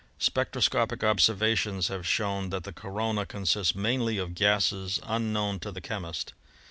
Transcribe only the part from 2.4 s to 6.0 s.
that the corona consists mainly of gases unknown to the